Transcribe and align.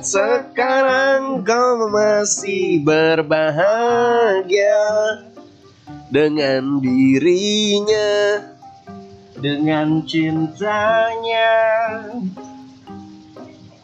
sekarang 0.00 1.44
kau 1.44 1.92
masih 1.92 2.80
berbahagia 2.80 4.80
dengan 6.08 6.80
dirinya 6.80 8.40
dengan 9.36 10.00
cintanya. 10.08 11.52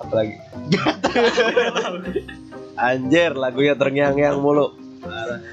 Apa 0.00 0.12
lagi? 0.16 0.40
Anjir 2.88 3.36
lagunya 3.36 3.76
terngiang-ngiang 3.76 4.40
mulu. 4.40 4.72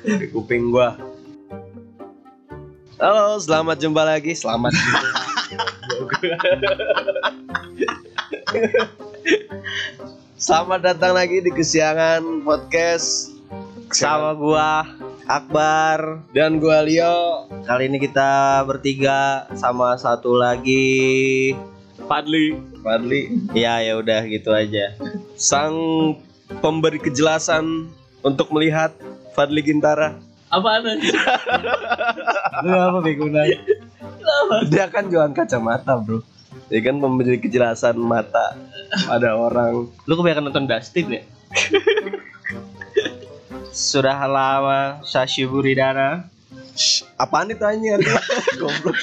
Di 0.04 0.28
kuping 0.32 0.72
gua. 0.72 0.96
Halo 3.04 3.36
selamat 3.40 3.80
jumpa 3.84 4.04
lagi. 4.08 4.32
Selamat 4.32 4.72
Selamat 10.44 10.84
datang 10.84 11.16
lagi 11.16 11.40
di 11.40 11.48
kesiangan 11.56 12.44
podcast 12.44 13.32
sama 13.96 14.36
gua 14.36 14.84
Akbar 15.24 16.20
dan 16.36 16.60
gua 16.60 16.84
Leo. 16.84 17.48
kali 17.64 17.88
ini 17.88 17.96
kita 17.96 18.60
bertiga 18.68 19.48
sama 19.56 19.96
satu 19.96 20.36
lagi 20.36 21.56
Fadli. 22.12 22.60
Fadli 22.84 23.32
ya 23.56 23.80
ya 23.88 23.96
udah 23.96 24.28
gitu 24.28 24.52
aja 24.52 24.92
sang 25.40 25.80
pemberi 26.60 27.00
kejelasan 27.00 27.88
untuk 28.20 28.52
melihat 28.52 28.92
Fadli 29.40 29.64
Gintara. 29.64 30.20
Apaan 30.52 30.84
anjir? 30.84 31.16
lu 32.68 32.76
apa 32.76 33.00
bego 33.00 33.32
Dia 34.68 34.92
kan 34.92 35.08
jualan 35.08 35.32
kacamata, 35.32 36.04
Bro. 36.04 36.20
Dia 36.72 36.80
kan 36.80 36.96
memberi 37.00 37.40
kejelasan 37.40 38.00
mata 38.00 38.56
pada 39.08 39.36
orang. 39.36 39.88
Lu 40.08 40.14
kebanyakan 40.16 40.52
nonton 40.52 40.66
Dustin 40.70 41.20
ya? 41.20 41.22
sudah 43.74 44.30
lama 44.30 45.02
Sashi 45.02 45.50
Buridana 45.50 46.30
Shh, 46.78 47.06
apaan 47.18 47.50
itu 47.50 47.66
anjir? 47.66 47.98
Goblok. 48.62 49.02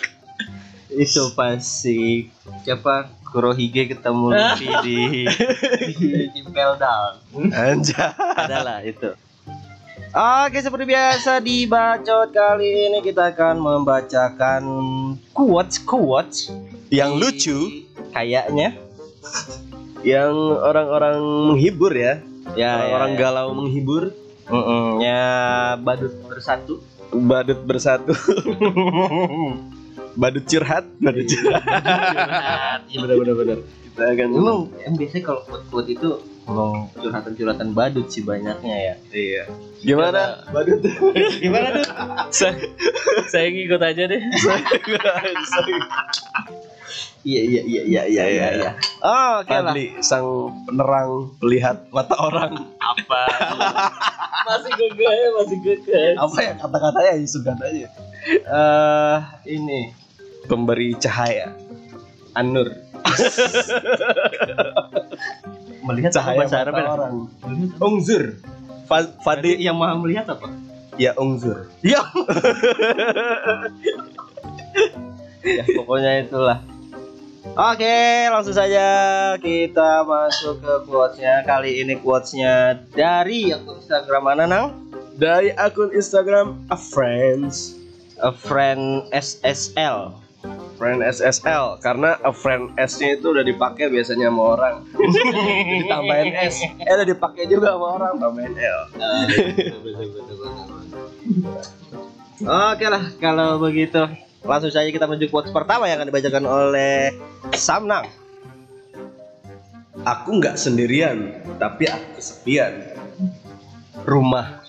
itu 0.91 1.23
pasti 1.35 2.31
siapa 2.63 3.11
Kurohige 3.31 3.95
ketemu 3.95 4.27
Luffy 4.35 4.71
di 4.87 4.99
di 5.95 6.09
Impel 6.39 6.79
Down 6.79 7.15
Anjay. 7.51 8.15
adalah 8.39 8.83
itu 8.87 9.11
Oke 10.11 10.59
seperti 10.59 10.91
biasa 10.91 11.39
di 11.39 11.71
bacot 11.71 12.35
kali 12.35 12.91
ini 12.91 12.99
kita 12.99 13.31
akan 13.31 13.63
membacakan 13.63 14.63
quotes 15.31 15.79
quotes 15.87 16.51
Yang 16.91 17.11
lucu, 17.17 17.59
kayaknya 18.11 18.75
yang 20.03 20.35
orang-orang 20.59 21.23
menghibur 21.47 21.93
ya. 21.95 22.19
ya 22.59 22.71
Orang-orang 22.83 23.11
ya, 23.15 23.19
galau 23.21 23.49
menghibur, 23.55 24.11
Mm-mm, 24.51 24.99
ya 24.99 25.23
badut 25.79 26.11
bersatu 26.27 26.83
badut 27.13 27.61
bersatu. 27.63 28.11
badut 30.21 30.43
curhat, 30.45 30.83
badut 30.99 31.27
curhat. 31.27 31.63
iya 32.91 32.99
benar 32.99 33.17
benar 33.17 33.35
benar 33.39 33.59
Kita 33.87 34.03
akan 34.07 34.29
emang 34.33 34.59
em 34.83 34.95
biasanya 34.95 35.23
kalau 35.25 35.41
quote 35.47 35.67
quote 35.71 35.91
itu 35.91 36.09
emang 36.47 36.91
curhatan 36.95 37.33
curhatan 37.35 37.69
badut 37.71 38.07
sih 38.11 38.23
banyaknya 38.23 38.75
ya 38.75 38.95
Iya. 39.11 39.43
Gimana? 39.81 40.43
Badut. 40.51 40.83
gimana 41.45 41.69
tuh 41.79 41.87
saya, 42.31 42.59
saya 43.29 43.47
ngikut 43.49 43.79
aja 43.81 44.03
deh. 44.07 44.23
iya 47.23 47.41
iya 47.43 47.61
iya 47.63 47.83
iya 47.85 48.03
iya 48.07 48.25
iya 48.27 48.47
iya 48.57 48.71
oh, 49.01 49.41
oke 49.45 49.51
lah 49.51 49.73
Fadli 49.73 49.87
sang 50.01 50.27
penerang 50.65 51.11
melihat 51.39 51.77
mata 51.91 52.15
orang. 52.19 52.53
apa 52.79 53.21
Masih 54.41 54.73
gege, 54.73 55.13
masih 55.37 55.59
gege. 55.63 56.01
Apa 56.17 56.37
ya 56.41 56.53
kata-katanya 56.57 57.13
Yusuf 57.21 57.45
katanya? 57.45 57.89
eh 58.27 59.17
ini 59.47 59.93
Pemberi 60.49 60.97
cahaya. 60.97 61.53
Anur. 62.35 62.73
melihat 65.87 66.11
Cahaya 66.17 66.39
bahasa 66.41 66.57
mata 66.57 66.65
Arabnya 66.67 66.85
orang. 66.89 67.15
Ungzur. 67.79 68.25
Fa- 68.89 69.13
Fadli 69.23 69.61
yang 69.61 69.77
maha 69.79 69.95
melihat 70.01 70.27
apa 70.35 70.49
ya 70.97 71.13
ungzur. 71.17 71.69
ya 71.81 72.01
ya 75.57 75.65
pokoknya 75.65 76.27
itulah 76.27 76.59
Oke, 77.59 78.31
langsung 78.31 78.55
saja 78.55 78.87
kita 79.43 80.07
masuk 80.07 80.63
ke 80.63 80.75
quotesnya. 80.87 81.43
Kali 81.43 81.83
ini 81.83 81.99
quotesnya 81.99 82.79
dari 82.95 83.51
akun 83.51 83.83
Instagram 83.83 84.23
mana, 84.23 84.45
Nang? 84.47 84.67
Dari 85.19 85.51
akun 85.59 85.91
Instagram 85.91 86.71
a 86.71 86.79
friends 86.79 87.81
A 88.21 88.31
friend 88.31 89.09
SSL. 89.17 90.13
friend 90.81 91.05
SSL 91.05 91.77
karena 91.85 92.17
a 92.25 92.33
friend 92.33 92.73
S-nya 92.81 93.21
itu 93.21 93.37
udah 93.37 93.45
dipakai 93.45 93.93
biasanya 93.93 94.33
sama 94.33 94.43
orang. 94.57 94.75
Ditambahin 95.85 96.33
S. 96.49 96.65
Eh 96.65 96.93
udah 96.97 97.09
dipakai 97.09 97.45
juga 97.49 97.77
sama 97.77 97.87
orang 98.01 98.15
tambahin 98.17 98.55
L. 98.57 98.81
Oke 102.41 102.87
lah, 102.89 103.05
kalau 103.21 103.61
begitu 103.61 104.09
langsung 104.45 104.73
saja 104.73 104.89
kita 104.89 105.05
menuju 105.05 105.29
quotes 105.29 105.53
pertama 105.53 105.89
yang 105.89 106.01
akan 106.01 106.09
dibacakan 106.09 106.45
oleh 106.49 107.13
Samnang. 107.53 108.09
Aku 110.01 110.41
nggak 110.41 110.57
sendirian, 110.57 111.45
tapi 111.61 111.85
aku 111.85 112.17
kesepian. 112.17 112.97
Rumah. 114.09 114.65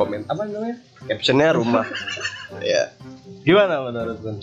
Komen 0.00 0.24
apa 0.28 0.48
namanya? 0.48 0.80
Captionnya 1.04 1.52
rumah. 1.52 1.84
ya. 2.64 2.92
Gimana 3.44 3.84
menurut 3.84 4.16
Gun? 4.24 4.40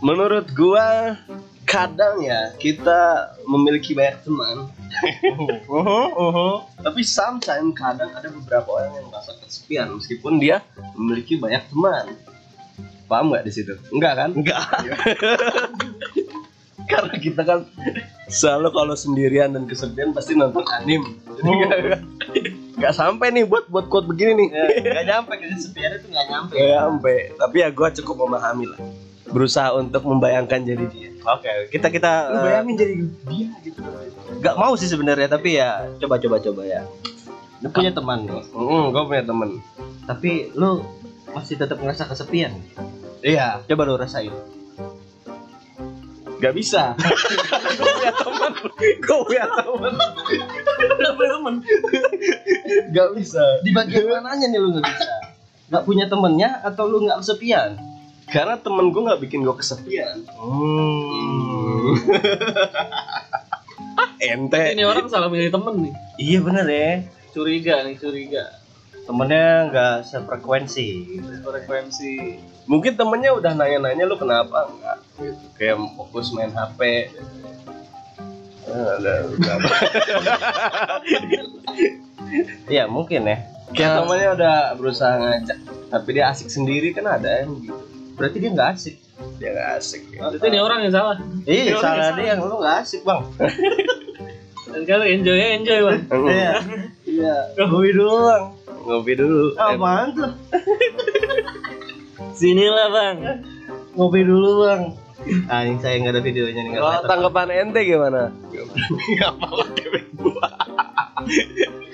Menurut 0.00 0.46
gua 0.54 1.18
kadang 1.64 2.22
ya 2.22 2.54
kita 2.60 3.34
memiliki 3.50 3.96
banyak 3.96 4.22
teman. 4.22 4.70
Tapi 6.86 7.02
sometimes 7.02 7.74
kadang 7.74 8.14
ada 8.14 8.28
beberapa 8.30 8.68
orang 8.78 9.02
yang 9.02 9.06
merasa 9.10 9.34
kesepian 9.42 9.90
meskipun 9.90 10.38
dia 10.38 10.62
memiliki 10.94 11.34
banyak 11.40 11.66
teman. 11.66 12.14
Paham 13.04 13.30
nggak 13.30 13.44
di 13.44 13.52
situ? 13.52 13.74
Enggak 13.90 14.12
kan? 14.16 14.30
Enggak. 14.32 14.64
Karena 16.84 17.14
kita 17.16 17.42
kan 17.42 17.64
selalu 18.26 18.68
kalau 18.70 18.94
sendirian 18.94 19.50
dan 19.50 19.64
kesepian 19.64 20.12
pasti 20.12 20.34
nonton 20.34 20.64
anim. 20.70 21.00
Jadi 21.32 21.50
nggak 21.50 21.78
nggak 22.74 22.92
sampai 22.92 23.30
nih 23.30 23.44
buat 23.44 23.68
buat 23.68 23.88
quote 23.88 24.04
begini 24.04 24.36
nih. 24.36 24.48
Enggak 24.82 25.04
nyampe 25.06 25.32
kesepian 25.38 25.90
itu 25.94 26.06
enggak 26.08 26.26
nyampe. 26.28 26.52
Nggak 26.52 26.72
sampai. 26.78 27.16
Tapi 27.34 27.56
ya 27.56 27.68
gua 27.70 27.88
cukup 27.90 28.16
memahami 28.20 28.64
lah. 28.66 28.78
Berusaha 29.24 29.72
untuk 29.72 30.04
membayangkan 30.04 30.60
jadi 30.62 30.84
dia. 30.86 31.08
Oke, 31.26 31.48
kita 31.70 31.88
kita 31.88 32.10
Lu 32.28 32.38
bayangin 32.42 32.74
jadi 32.76 32.94
dia 33.24 33.48
gitu. 33.62 33.80
nggak 34.36 34.54
mau 34.54 34.76
sih 34.76 34.84
sebenarnya 34.84 35.26
tapi 35.26 35.56
ya 35.56 35.88
coba 35.98 36.20
coba 36.20 36.36
coba 36.38 36.62
ya. 36.62 36.84
Lu 37.58 37.72
punya 37.72 37.88
teman 37.90 38.28
nih, 38.28 38.44
Hmm, 38.52 38.92
gue 38.92 39.02
punya 39.02 39.24
temen. 39.24 39.56
tapi 40.04 40.52
lu 40.52 40.84
masih 41.32 41.56
tetap 41.56 41.80
ngerasa 41.80 42.04
kesepian. 42.04 42.52
Iya, 43.24 43.64
Coba 43.64 43.88
lu 43.88 43.96
rasain. 43.96 44.28
gak 46.44 46.52
bisa. 46.52 46.92
gue 47.80 47.88
punya 47.96 48.12
temen. 48.20 48.52
Gue 49.00 49.18
punya 49.24 49.46
temen. 49.48 49.92
Lu 51.00 51.10
punya 51.16 51.30
temen. 51.40 51.54
Gak 52.92 53.08
bisa. 53.16 53.40
Di 53.64 53.72
bagian 53.72 54.04
mananya 54.12 54.52
nih 54.52 54.60
lu 54.60 54.76
nggak 54.76 54.84
bisa? 54.84 55.08
Nggak 55.72 55.84
punya 55.88 56.04
temennya 56.04 56.60
atau 56.60 56.84
lu 56.84 57.00
nggak 57.08 57.24
kesepian? 57.24 57.80
Karena 58.28 58.60
temen 58.60 58.92
gue 58.92 59.02
gak 59.08 59.20
bikin 59.24 59.40
gue 59.40 59.56
kesepian. 59.56 60.20
Hmm. 60.36 61.96
Ente. 64.20 64.76
Ini 64.76 64.84
orang 64.84 65.08
salah 65.08 65.32
milih 65.32 65.48
temen 65.48 65.80
nih. 65.80 65.94
iya 66.20 66.38
bener 66.44 66.66
ya. 66.68 66.92
Curiga 67.32 67.88
nih, 67.88 67.96
curiga. 67.96 68.63
Temennya 69.04 69.68
nggak 69.68 69.96
sefrekuensi. 70.08 70.88
Frekuensi. 71.44 72.14
Mungkin 72.64 72.96
temennya 72.96 73.36
udah 73.36 73.52
nanya-nanya 73.52 74.04
lu 74.08 74.16
kenapa 74.16 74.64
enggak 74.72 74.98
gitu. 75.20 75.44
Kayak 75.60 75.76
fokus 75.92 76.32
main 76.32 76.52
HP. 76.52 77.12
Eh, 78.64 78.88
Ada? 78.96 79.12
Iya 82.66 82.90
mungkin 82.90 83.28
ya. 83.28 83.38
Kayak 83.76 84.02
temennya 84.02 84.28
udah 84.34 84.56
berusaha 84.74 85.14
ngajak, 85.20 85.58
tapi 85.92 86.08
dia 86.18 86.32
asik 86.32 86.48
sendiri 86.50 86.90
kan 86.90 87.06
ada 87.06 87.44
yang 87.44 87.62
gitu. 87.62 87.78
Berarti 88.18 88.36
dia 88.42 88.50
nggak 88.50 88.70
asik. 88.74 88.96
Dia 89.38 89.50
gak 89.54 89.68
asik. 89.78 90.02
Ya. 90.10 90.26
Berarti 90.26 90.46
ini 90.50 90.58
orang 90.58 90.78
yang 90.86 90.94
salah. 90.94 91.16
Iya 91.46 91.78
salah 91.78 92.10
dia 92.18 92.26
yang 92.34 92.40
lu 92.42 92.56
nggak 92.58 92.76
asik 92.82 93.00
bang. 93.06 93.22
Dan 94.74 94.82
kalau 94.88 95.06
enjoy 95.06 95.38
enjoy 95.38 95.78
bang. 95.86 96.00
Iya. 96.10 96.54
Iya. 97.06 97.36
Dulu 97.54 98.14
bang. 98.26 98.44
Ngopi 98.84 99.12
dulu. 99.16 99.56
Apaan 99.56 100.06
tuh? 100.12 100.32
Sinilah 102.38 102.88
bang. 102.92 103.16
Ngopi 103.96 104.20
dulu 104.22 104.50
bang. 104.68 104.82
Ah, 105.48 105.64
ini 105.64 105.80
saya 105.80 105.96
nggak 106.04 106.14
ada 106.14 106.22
videonya 106.22 106.60
nih. 106.60 106.72
Kalau 106.76 106.90
kelihatan. 106.90 107.08
tanggapan 107.08 107.48
ente 107.64 107.80
gimana? 107.86 108.22
Gak 109.20 109.32
mau 109.40 109.62
debet 109.72 110.06
gua. 110.18 110.48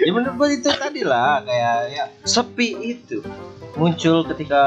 ya 0.00 0.10
menurut 0.10 0.50
itu 0.50 0.66
tadi 0.74 1.04
lah 1.04 1.44
kayak 1.44 1.76
ya 1.92 2.04
sepi 2.24 2.72
itu 2.82 3.20
muncul 3.76 4.26
ketika 4.26 4.62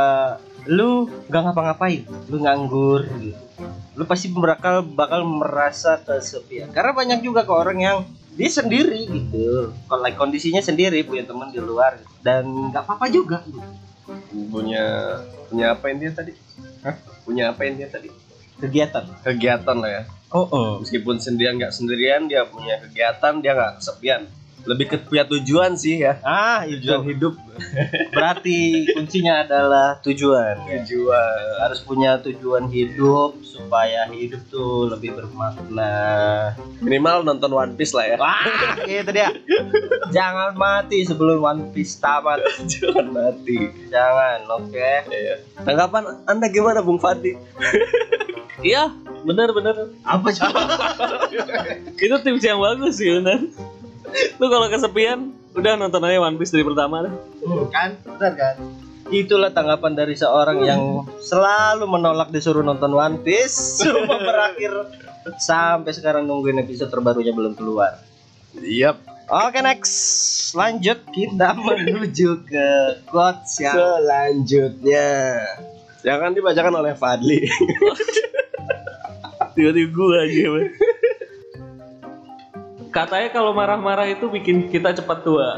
lu 0.69 1.11
gak 1.27 1.51
ngapa-ngapain 1.51 2.07
lu 2.31 2.37
nganggur 2.39 3.03
gitu 3.19 3.35
lu 3.93 4.03
pasti 4.07 4.31
bakal 4.31 4.81
bakal 4.81 5.21
merasa 5.27 5.99
kesepian 5.99 6.71
karena 6.71 6.95
banyak 6.95 7.19
juga 7.21 7.43
ke 7.43 7.53
orang 7.53 7.77
yang 7.81 7.97
dia 8.33 8.49
sendiri 8.49 9.05
gitu 9.05 9.69
kalau 9.85 10.01
like, 10.01 10.17
kondisinya 10.17 10.63
sendiri 10.63 11.05
punya 11.05 11.27
teman 11.27 11.53
di 11.53 11.61
luar 11.61 12.01
gitu. 12.01 12.12
Dan 12.23 12.47
nggak 12.71 12.83
apa-apa 12.87 13.11
juga. 13.11 13.43
Punya 14.49 14.83
punya 15.51 15.75
apa 15.75 15.85
yang 15.91 15.97
dia 15.99 16.11
tadi? 16.15 16.33
Hah? 16.83 16.95
punya 17.23 17.51
apa 17.51 17.61
yang 17.63 17.75
dia 17.79 17.89
tadi? 17.91 18.09
Kegiatan. 18.59 19.03
Kegiatan 19.23 19.77
lah 19.79 19.91
ya. 19.91 20.03
Oh, 20.33 20.47
oh. 20.49 20.69
meskipun 20.81 21.21
sendirian 21.21 21.61
nggak 21.61 21.75
sendirian 21.75 22.25
dia 22.25 22.41
punya 22.49 22.81
kegiatan 22.81 23.37
dia 23.37 23.53
nggak 23.53 23.77
kesepian 23.77 24.25
lebih 24.63 24.95
ke 24.95 24.97
punya 25.03 25.27
tujuan 25.27 25.75
sih 25.75 25.99
ya. 25.99 26.19
Ah 26.23 26.63
tujuan. 26.63 26.79
itu 26.79 26.95
hidup. 27.11 27.33
Berarti 28.15 28.87
kuncinya 28.95 29.43
adalah 29.43 29.99
tujuan 29.99 30.63
ya. 30.67 30.81
tujuan. 30.83 31.43
Harus 31.59 31.79
punya 31.83 32.17
tujuan 32.23 32.71
hidup 32.71 33.43
supaya 33.43 34.07
hidup 34.07 34.39
tuh 34.47 34.87
lebih 34.87 35.19
bermakna. 35.19 36.55
Minimal 36.79 37.27
nonton 37.27 37.51
One 37.51 37.73
Piece 37.75 37.91
lah 37.91 38.05
ya. 38.07 38.15
Wah 38.15 38.43
itu 38.87 39.11
dia. 39.11 39.29
Jangan 40.15 40.55
mati 40.55 41.03
sebelum 41.03 41.43
One 41.43 41.63
Piece 41.75 41.99
tamat. 41.99 42.39
Jangan 42.71 43.11
mati. 43.11 43.67
Jangan 43.91 44.47
oke. 44.47 44.91
Iya. 45.11 45.35
tanggapan 45.63 46.23
anda 46.27 46.47
gimana 46.51 46.83
Bung 46.83 46.99
Fadi 46.99 47.35
Iya, 48.63 48.95
bener 49.27 49.51
bener. 49.51 49.75
apa 50.07 50.27
coba 50.31 50.61
Itu 51.99 52.15
tips 52.23 52.43
yang 52.47 52.63
bagus 52.63 52.99
sih 52.99 53.11
bener. 53.19 53.51
Lu 54.37 54.45
kalau 54.49 54.67
kesepian, 54.69 55.33
udah 55.53 55.77
nonton 55.77 56.01
aja 56.05 56.21
One 56.21 56.37
Piece 56.37 56.53
dari 56.53 56.65
pertama 56.65 57.05
deh. 57.05 57.13
kan 57.69 57.97
benar 58.03 58.33
kan? 58.33 58.55
Itulah 59.13 59.51
tanggapan 59.51 59.93
dari 59.93 60.15
seorang 60.15 60.63
yang 60.63 60.81
selalu 61.19 61.85
menolak 61.85 62.31
disuruh 62.31 62.63
nonton 62.63 62.95
One 62.95 63.21
Piece. 63.21 63.77
Cuma 63.83 64.17
berakhir 64.17 64.71
sampai 65.39 65.91
sekarang 65.91 66.27
nungguin 66.27 66.59
episode 66.63 66.89
terbarunya 66.89 67.35
belum 67.35 67.53
keluar. 67.53 67.99
Yap. 68.61 69.01
Oke 69.27 69.59
next. 69.63 69.93
Lanjut 70.53 71.01
kita 71.09 71.57
menuju 71.57 72.45
ke 72.45 72.67
quotes 73.09 73.57
yang 73.63 73.75
Selanjutnya. 73.75 75.41
Jangan 76.03 76.35
dibacakan 76.35 76.83
oleh 76.83 76.93
Fadli. 76.93 77.41
Tiba-tiba 79.55 79.89
gua 79.93 80.25
aja. 80.25 80.49
Katanya 82.93 83.33
kalau 83.33 83.57
marah-marah 83.57 84.05
itu 84.05 84.29
bikin 84.29 84.69
kita 84.69 84.93
cepat 84.93 85.25
tua. 85.25 85.49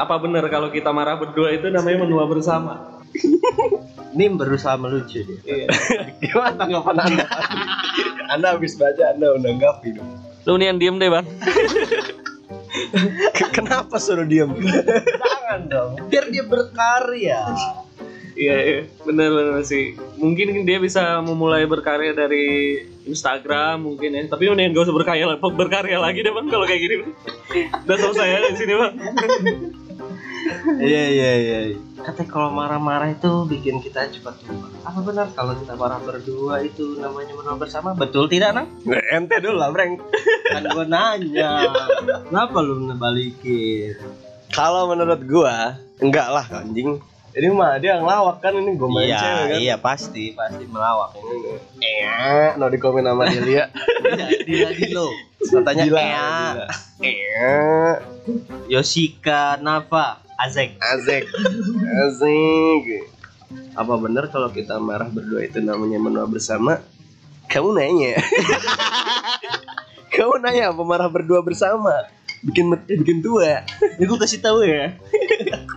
Apa 0.00 0.16
benar 0.16 0.48
kalau 0.48 0.72
kita 0.72 0.88
marah 0.88 1.20
berdua 1.20 1.52
itu 1.52 1.68
namanya 1.68 2.08
menua 2.08 2.24
bersama? 2.24 3.04
ini 4.16 4.32
berusaha 4.32 4.72
melucu 4.80 5.20
dia. 5.20 5.68
Gimana 6.24 6.56
tanggapan 6.56 6.96
anda? 6.96 7.26
Anda 8.32 8.56
habis 8.56 8.80
baca 8.80 9.12
Anda 9.12 9.36
udah 9.36 9.52
nggapi 9.56 9.88
dong 9.96 10.10
Lu 10.48 10.56
nih 10.56 10.72
yang 10.72 10.80
diem 10.80 10.96
deh 10.96 11.12
bang. 11.12 11.28
Kenapa 13.56 14.00
suruh 14.00 14.24
diem? 14.24 14.48
Jangan 14.56 15.60
dong, 15.68 15.92
biar 16.08 16.32
dia 16.32 16.44
berkarya. 16.48 17.52
Iya, 18.38 18.56
iya. 18.62 18.80
bener 19.02 19.34
bener 19.34 19.66
sih. 19.66 19.98
Mungkin 20.14 20.62
dia 20.62 20.78
bisa 20.78 21.18
memulai 21.18 21.66
berkarya 21.66 22.14
dari 22.14 22.78
Instagram 23.02 23.82
mungkin 23.82 24.14
ya. 24.14 24.22
Tapi 24.30 24.46
mendingan 24.46 24.78
gak 24.78 24.86
usah 24.86 24.94
berkarya, 24.94 25.24
berkarya 25.42 25.98
lagi 25.98 26.22
deh 26.22 26.30
bang 26.30 26.46
kalau 26.46 26.64
kayak 26.70 26.80
gini. 26.86 26.94
Bang. 27.02 27.12
Udah 27.82 27.96
selesai 27.98 28.28
ya 28.30 28.38
di 28.46 28.56
sini 28.56 28.72
bang. 28.78 28.94
Iya 30.78 31.04
iya 31.10 31.32
iya. 31.42 31.58
Katanya 31.98 32.30
kalau 32.30 32.48
marah-marah 32.54 33.10
itu 33.10 33.44
bikin 33.50 33.82
kita 33.82 34.08
cepat 34.08 34.38
tua. 34.46 34.70
Apa 34.86 35.02
benar 35.02 35.26
kalau 35.34 35.52
kita 35.58 35.74
marah 35.74 35.98
berdua 36.00 36.62
itu 36.62 36.96
namanya 37.02 37.34
menua 37.34 37.58
bersama? 37.58 37.92
Betul 37.92 38.30
tidak, 38.30 38.54
Nang? 38.54 38.70
Ente 39.12 39.36
dulu 39.42 39.58
lah, 39.58 39.68
Breng. 39.74 39.98
Kan 40.48 40.64
gua 40.72 40.86
nanya. 40.86 41.68
Kenapa 42.30 42.58
lu 42.64 42.86
ngebalikin? 42.86 43.98
Kalau 44.54 44.88
menurut 44.88 45.20
gua, 45.26 45.76
enggak 46.00 46.28
lah 46.32 46.46
anjing. 46.48 46.96
Ini 47.38 47.54
mah 47.54 47.78
dia 47.78 48.02
ngelawak 48.02 48.42
kan 48.42 48.50
ini 48.50 48.74
gua 48.74 48.90
main 48.90 49.14
iya, 49.14 49.22
cewek 49.22 49.46
kan. 49.46 49.58
iya 49.62 49.74
pasti, 49.78 50.24
pasti 50.34 50.66
melawak 50.66 51.14
ini. 51.22 51.54
Eh, 51.78 52.58
no 52.58 52.66
di 52.66 52.82
komen 52.82 53.06
sama 53.06 53.30
Delia. 53.30 53.70
Iya, 54.02 54.26
dia 54.42 54.68
di 54.74 54.90
lo. 54.90 55.06
Katanya 55.38 55.84
Gila. 55.86 56.02
Eh, 56.98 57.94
Yoshika 58.66 59.54
Nava, 59.62 60.18
Azek. 60.34 60.82
Azek. 60.82 61.30
Azek. 62.10 63.06
Apa 63.78 63.94
benar 64.02 64.26
kalau 64.34 64.50
kita 64.50 64.74
marah 64.82 65.06
berdua 65.06 65.46
itu 65.46 65.62
namanya 65.62 66.02
menua 66.02 66.26
bersama? 66.26 66.82
Kamu 67.46 67.70
nanya. 67.78 68.18
Kamu 70.18 70.42
nanya 70.42 70.74
apa 70.74 70.82
marah 70.82 71.06
berdua 71.06 71.38
bersama? 71.46 72.10
Bikin 72.42 72.74
bikin 72.98 73.22
tua. 73.22 73.62
Ya 73.98 74.04
gua 74.10 74.18
kasih 74.18 74.42
tahu 74.42 74.66
ya. 74.66 74.98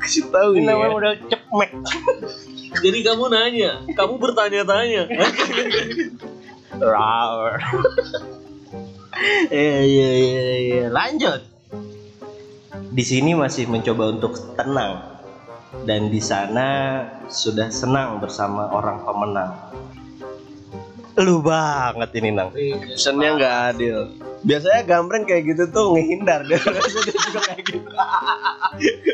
Kasih 0.02 0.34
tahu 0.34 0.58
Ini 0.58 0.66
ya. 0.66 0.74
namanya 0.74 0.94
udah 0.98 1.14
cepmek. 1.52 1.72
Jadi 2.80 3.00
kamu 3.04 3.24
nanya, 3.28 3.72
kamu 3.92 4.16
bertanya-tanya. 4.16 5.04
Rawr. 6.80 7.60
Iya 9.52 9.80
iya 9.92 10.12
iya 10.16 10.56
iya. 10.64 10.86
Lanjut. 10.88 11.44
Di 12.92 13.04
sini 13.04 13.36
masih 13.36 13.68
mencoba 13.68 14.16
untuk 14.16 14.56
tenang 14.56 15.20
dan 15.84 16.08
di 16.08 16.24
sana 16.24 17.04
sudah 17.28 17.68
senang 17.68 18.24
bersama 18.24 18.72
orang 18.72 19.04
pemenang. 19.04 19.52
Lu 21.20 21.44
banget 21.44 22.10
ini 22.16 22.30
nang. 22.32 22.56
Pesannya 22.56 23.30
nggak 23.36 23.56
adil. 23.76 23.98
Biasanya 24.48 24.82
gambreng 24.88 25.28
kayak 25.28 25.44
gitu 25.54 25.64
tuh 25.70 25.94
ngehindar 26.00 26.48
dia. 26.48 26.58
dia 26.64 27.14
juga 27.20 27.40
kayak 27.52 27.64
gitu. 27.68 27.88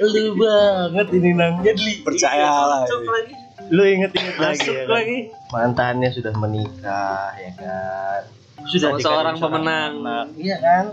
Lu 0.05 0.23
banget 0.37 1.07
ini 1.17 1.31
nang. 1.33 1.53
Jadi 1.65 2.05
Percayalah. 2.05 2.85
Masuk 2.85 3.01
lagi, 3.09 3.33
lu 3.73 3.83
inget-inget 3.83 4.37
lagi. 4.37 4.69
ya 4.69 4.83
kan? 4.85 4.93
lagi. 4.93 5.17
Mantannya 5.49 6.09
sudah 6.13 6.33
menikah 6.37 7.33
ya 7.35 7.51
kan. 7.57 8.21
Sama 8.57 8.69
dikasih 8.73 9.01
seorang 9.01 9.01
seorang 9.01 9.35
pemenang. 9.41 9.93
anak. 10.05 10.25
Iya 10.37 10.57
kan? 10.61 10.85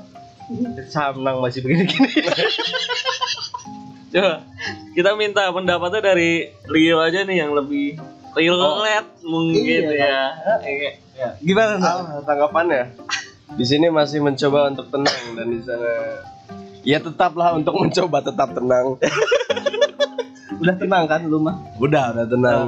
Samnang 0.88 1.36
masih 1.40 1.60
begini-gini. 1.64 2.10
Coba 4.14 4.46
kita 4.94 5.10
minta 5.18 5.50
pendapatnya 5.50 6.14
dari 6.14 6.54
Leo 6.70 7.02
aja 7.02 7.26
nih 7.26 7.42
yang 7.42 7.50
lebih 7.50 7.98
relate 8.34 9.10
mungkin 9.22 9.82
Iya, 9.88 9.90
ya. 9.94 10.18
Iya. 10.62 10.90
Ya, 11.14 11.28
Gimana? 11.38 11.78
Ah, 11.78 12.18
tanggapannya? 12.26 12.90
Di 13.54 13.64
sini 13.64 13.86
masih 13.86 14.18
mencoba 14.18 14.74
untuk 14.74 14.90
tenang 14.90 15.38
dan 15.38 15.46
di 15.46 15.62
sana 15.62 15.92
ya 16.82 16.98
tetaplah 16.98 17.54
untuk 17.54 17.78
mencoba 17.78 18.18
tetap 18.20 18.50
tenang. 18.50 18.98
Udah 20.60 20.74
tenang 20.74 21.04
kan 21.06 21.22
lu 21.22 21.38
mah? 21.38 21.56
Udah, 21.78 22.10
udah 22.14 22.26
tenang. 22.26 22.66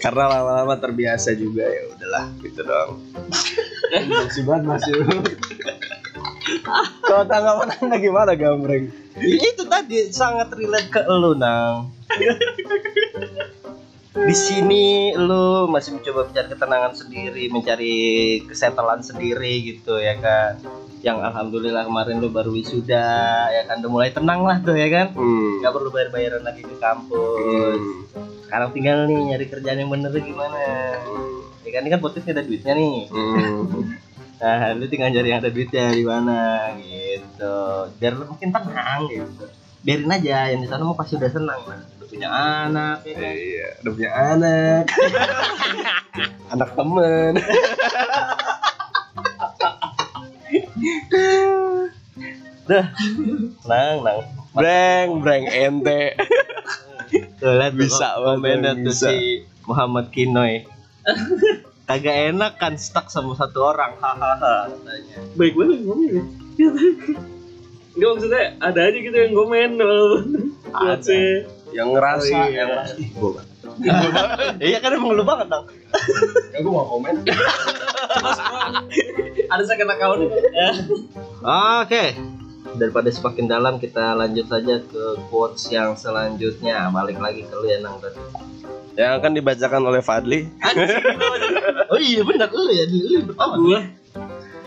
Karena 0.00 0.24
lama-lama 0.28 0.76
terbiasa 0.80 1.36
juga 1.36 1.64
ya 1.64 1.82
udahlah 1.92 2.24
gitu 2.40 2.60
dong. 2.64 2.90
Masih 3.92 4.42
banget 4.48 4.64
masih. 4.64 4.92
Kalau 7.04 7.24
tanggapan 7.28 7.68
anda 7.80 7.96
gimana 8.00 8.32
gambreng? 8.32 8.88
Ya, 9.20 9.36
itu 9.52 9.62
tadi 9.68 10.08
sangat 10.12 10.48
relate 10.56 10.88
ke 10.88 11.02
lu 11.10 11.36
nang 11.36 11.92
di 14.10 14.34
sini 14.34 15.14
lu 15.14 15.70
masih 15.70 15.94
mencoba 15.94 16.26
mencari 16.26 16.48
ketenangan 16.50 16.92
sendiri 16.98 17.44
mencari 17.46 17.96
kesetelan 18.42 19.06
sendiri 19.06 19.62
gitu 19.62 20.02
ya 20.02 20.18
kan? 20.18 20.58
Yang 21.00 21.18
alhamdulillah 21.30 21.86
kemarin 21.86 22.18
lu 22.18 22.26
baru 22.26 22.50
wisuda 22.50 23.06
ya 23.54 23.62
kan? 23.70 23.78
Udah 23.78 23.90
mulai 23.90 24.10
tenang 24.10 24.42
lah 24.42 24.58
tuh 24.66 24.74
ya 24.74 24.90
kan? 24.90 25.14
Hmm. 25.14 25.62
nggak 25.62 25.72
perlu 25.78 25.90
bayar 25.94 26.10
bayaran 26.10 26.42
lagi 26.42 26.62
ke 26.66 26.76
kampus. 26.82 27.78
Hmm. 27.78 28.38
sekarang 28.50 28.74
tinggal 28.74 29.06
nih 29.06 29.18
nyari 29.30 29.46
kerjaan 29.46 29.78
yang 29.78 29.90
bener 29.94 30.10
gimana? 30.18 30.58
Ya 31.62 31.70
kan? 31.70 31.80
Ini 31.86 31.90
kan 31.94 32.00
podcast 32.02 32.26
ada 32.26 32.42
duitnya 32.42 32.74
nih. 32.74 33.06
Hmm. 33.14 33.94
nah 34.42 34.74
lu 34.74 34.90
tinggal 34.90 35.14
cari 35.14 35.28
yang 35.30 35.38
ada 35.38 35.54
duitnya 35.54 35.86
di 35.94 36.02
mana 36.02 36.38
gitu. 36.82 37.58
Biar 38.02 38.18
lu 38.18 38.26
makin 38.26 38.50
tenang 38.50 39.06
gitu 39.06 39.59
biarin 39.80 40.12
aja 40.12 40.52
yang 40.52 40.60
di 40.60 40.68
sana 40.68 40.84
mau 40.84 40.96
pasti 40.96 41.16
udah 41.16 41.30
senang 41.32 41.60
lah 41.64 41.80
udah 41.80 42.06
punya 42.08 42.28
anak 42.28 42.98
ya 43.08 43.14
kan 43.16 43.32
Iya, 43.32 43.68
udah 43.80 43.92
punya 43.96 44.10
anak. 44.12 44.84
anak 46.52 46.70
temen. 46.74 47.32
Dah, 52.70 52.86
nang 53.66 53.96
nang. 54.06 54.20
Breng, 54.54 55.08
breng 55.22 55.44
ente. 55.46 56.18
Tuh, 57.38 57.52
lihat 57.54 57.74
Bisa 57.74 58.18
banget, 58.22 58.82
tuh 58.86 58.94
si 58.94 59.46
Muhammad 59.66 60.10
Kinoy. 60.14 60.66
Kagak 61.86 62.34
enak 62.34 62.58
kan 62.62 62.78
stuck 62.78 63.10
sama 63.10 63.34
satu 63.34 63.74
orang, 63.74 63.98
hahaha. 63.98 64.70
Baik 65.34 65.54
banget 65.58 65.78
ngomongnya. 65.82 66.22
Enggak 68.00 68.10
maksudnya 68.16 68.44
ada 68.64 68.80
aja 68.80 68.96
gitu 68.96 69.12
yang 69.12 69.32
komen 69.36 69.70
Ada. 69.76 69.92
Ada 70.72 70.94
sih 71.04 71.28
Yang 71.70 71.88
ngerasa, 71.92 72.24
Oh, 72.24 72.48
iya. 72.48 72.48
yang 72.56 72.68
ngerasa. 72.72 72.94
Ih, 72.96 73.08
gua 73.12 73.30
kan. 73.36 73.46
Iya 74.72 74.78
kan 74.80 74.90
emang 74.96 75.12
lu 75.12 75.22
banget 75.22 75.46
dong. 75.52 75.66
Ya 76.56 76.58
gua 76.64 76.72
mau 76.72 76.86
komen. 76.96 77.14
Ada 79.52 79.62
second 79.68 79.90
account 79.92 80.20
Oke. 81.84 82.04
Daripada 82.70 83.12
semakin 83.12 83.44
dalam 83.44 83.76
kita 83.76 84.16
lanjut 84.16 84.48
saja 84.48 84.80
ke 84.80 85.04
quotes 85.28 85.68
yang 85.68 85.92
selanjutnya. 85.92 86.88
Balik 86.88 87.20
lagi 87.20 87.44
ke 87.44 87.52
lu 87.52 87.68
ya 87.68 87.84
Nang 87.84 88.00
tadi. 88.00 88.16
Yang 88.96 89.12
akan 89.20 89.30
dibacakan 89.36 89.82
oleh 89.84 90.00
Fadli. 90.00 90.48
Oh 91.92 92.00
iya 92.00 92.24
benar 92.24 92.48
lu 92.48 92.72
ya, 92.72 92.84
lu 92.88 93.28
pertama. 93.28 93.54
Gua 93.60 93.80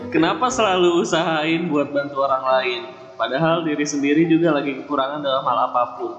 Kenapa 0.08 0.46
selalu 0.46 1.02
usahain 1.02 1.66
buat 1.66 1.90
bantu 1.90 2.22
orang 2.22 2.44
lain 2.46 2.80
Padahal 3.14 3.62
diri 3.62 3.86
sendiri 3.86 4.26
juga 4.26 4.50
lagi 4.54 4.74
kekurangan 4.82 5.22
dalam 5.22 5.42
hal 5.46 5.58
apa 5.70 5.82
pun 5.98 6.12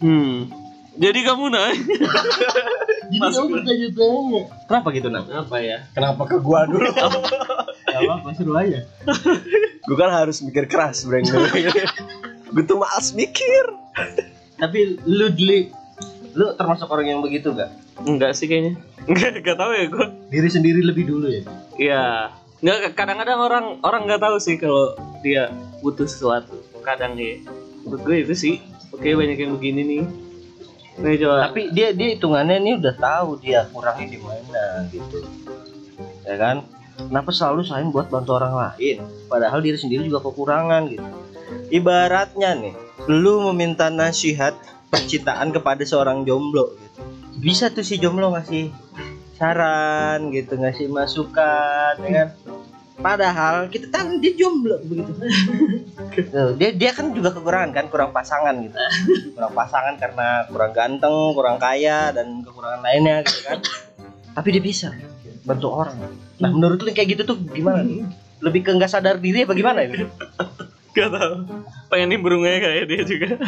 Hmm 0.00 0.48
Jadi 0.96 1.20
kamu 1.26 1.44
nanya 1.52 1.76
Jadi 3.12 3.22
kamu 3.22 3.46
bertanya-tanya. 3.54 4.42
Kenapa 4.66 4.88
gitu 4.90 5.08
Nang? 5.14 5.26
Apa 5.30 5.56
ya? 5.62 5.78
Kenapa 5.94 6.22
ke 6.26 6.36
gua 6.42 6.66
dulu? 6.66 6.90
Ya 7.86 8.02
apa 8.02 8.34
seru 8.34 8.50
aja. 8.58 8.82
gua 9.86 9.96
kan 9.96 10.10
harus 10.10 10.42
mikir 10.42 10.66
keras, 10.66 11.06
Breng. 11.06 11.22
gua 12.52 12.62
tuh 12.66 12.76
males 12.82 13.14
mikir. 13.14 13.64
Tapi 14.58 14.98
lu 15.06 15.30
Dli, 15.30 15.70
lu 16.34 16.50
termasuk 16.58 16.90
orang 16.90 17.06
yang 17.14 17.20
begitu 17.22 17.54
gak? 17.54 17.70
Enggak 18.04 18.36
sih 18.36 18.44
kayaknya 18.44 18.76
Enggak, 19.08 19.40
enggak 19.40 19.56
tahu 19.56 19.72
ya 19.72 19.84
gue 19.88 20.06
Diri 20.28 20.48
sendiri 20.52 20.80
lebih 20.84 21.08
dulu 21.08 21.32
ya. 21.32 21.42
Iya 21.80 22.04
Enggak, 22.60 22.96
kadang-kadang 22.96 23.38
orang 23.40 23.64
orang 23.80 24.04
nggak 24.04 24.20
tahu 24.20 24.36
sih 24.40 24.60
kalau 24.60 24.92
dia 25.26 25.50
butuh 25.82 26.06
sesuatu 26.06 26.54
Kadang 26.86 27.18
ya 27.18 27.42
Menurut 27.82 28.02
gue 28.06 28.16
itu 28.22 28.34
sih 28.38 28.54
Oke 28.94 29.18
banyak 29.18 29.42
yang 29.42 29.58
begini 29.58 29.82
nih 29.82 30.04
Nih 31.02 31.20
coba 31.20 31.50
Tapi 31.50 31.74
dia 31.74 31.92
dia 31.92 32.14
hitungannya 32.14 32.56
ini 32.62 32.70
udah 32.80 32.94
tahu 32.96 33.36
dia 33.42 33.68
kurangnya 33.68 34.16
di 34.16 34.18
mana 34.22 34.88
gitu. 34.88 35.20
Ya 36.24 36.36
kan? 36.40 36.64
Kenapa 36.96 37.28
selalu 37.28 37.60
sayang 37.68 37.92
buat 37.92 38.08
bantu 38.08 38.40
orang 38.40 38.56
lain? 38.56 39.04
Padahal 39.28 39.60
diri 39.60 39.76
sendiri 39.76 40.08
juga 40.08 40.24
kekurangan 40.24 40.88
gitu. 40.88 41.04
Ibaratnya 41.68 42.56
nih, 42.56 42.74
lu 43.12 43.44
meminta 43.52 43.92
nasihat 43.92 44.56
percintaan 44.88 45.52
kepada 45.52 45.84
seorang 45.84 46.24
jomblo 46.24 46.72
gitu. 46.80 47.00
Bisa 47.36 47.68
tuh 47.68 47.84
si 47.84 48.00
jomblo 48.00 48.32
ngasih 48.32 48.72
saran 49.36 50.32
gitu, 50.32 50.56
ngasih 50.56 50.88
masukan 50.88 52.00
ya 52.00 52.10
kan. 52.10 52.28
Padahal 53.06 53.70
kita 53.70 53.86
tahu 53.86 54.18
dia 54.18 54.34
jomblo 54.34 54.82
begitu. 54.82 55.14
Dia 56.58 56.74
dia 56.74 56.90
kan 56.90 57.14
juga 57.14 57.30
kekurangan 57.30 57.70
kan, 57.70 57.86
kurang 57.86 58.10
pasangan 58.10 58.50
gitu. 58.66 58.74
Kurang 59.30 59.54
pasangan 59.54 59.94
karena 59.94 60.42
kurang 60.50 60.74
ganteng, 60.74 61.30
kurang 61.38 61.62
kaya 61.62 62.10
dan 62.10 62.42
kekurangan 62.42 62.82
lainnya 62.82 63.22
gitu 63.22 63.46
kan. 63.46 63.62
Tapi 64.34 64.48
dia 64.58 64.62
bisa 64.66 64.90
bantu 65.46 65.86
orang. 65.86 65.94
Nah, 66.42 66.50
menurut 66.50 66.82
lu 66.82 66.90
kayak 66.90 67.14
gitu 67.14 67.22
tuh 67.22 67.38
gimana? 67.38 67.86
Lebih 68.42 68.66
ke 68.66 68.74
nggak 68.74 68.90
sadar 68.90 69.22
diri 69.22 69.46
apa 69.46 69.54
gimana 69.54 69.86
itu? 69.86 70.10
Gak 70.96 71.12
tahu 71.12 71.46
Pengen 71.92 72.08
nimbrungnya 72.10 72.58
kayak 72.58 72.90
dia 72.90 73.06
juga 73.06 73.38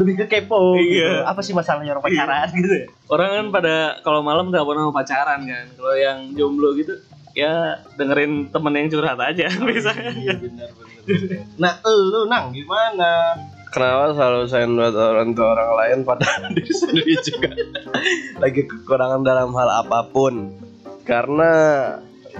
Lebih 0.00 0.14
ke 0.24 0.26
kepo 0.32 0.80
gitu. 0.80 0.96
Iya. 0.96 1.28
Apa 1.28 1.44
sih 1.44 1.52
masalahnya 1.52 1.92
orang 1.92 2.08
pacaran 2.08 2.48
gitu 2.56 2.72
ya? 2.72 2.86
Orang 3.12 3.28
kan 3.36 3.46
pada 3.52 4.00
kalau 4.00 4.24
malam 4.24 4.48
nggak 4.48 4.64
pernah 4.64 4.88
mau 4.88 4.96
pacaran 4.96 5.44
kan 5.44 5.66
Kalau 5.76 5.92
yang 5.92 6.32
jomblo 6.32 6.72
gitu 6.72 6.96
Ya 7.34 7.82
dengerin 7.98 8.46
temen 8.48 8.72
yang 8.72 8.86
curhat 8.88 9.18
aja 9.18 9.50
Misalnya 9.60 10.14
benar 10.14 10.38
benar. 10.38 10.70
Nah, 11.60 11.72
lu 11.84 12.24
nang 12.24 12.48
gimana? 12.48 13.36
Kenapa 13.68 14.14
selalu 14.14 14.46
sayang 14.46 14.78
buat 14.78 14.94
orang 14.94 15.34
tua 15.34 15.52
orang 15.52 15.70
lain 15.76 15.98
padahal 16.06 16.48
diri 16.56 16.72
sendiri 16.72 17.14
juga 17.20 17.50
lagi 18.42 18.62
kekurangan 18.64 19.20
dalam 19.20 19.50
hal 19.52 19.84
apa 19.84 20.06
pun? 20.08 20.54
Karena 21.02 21.50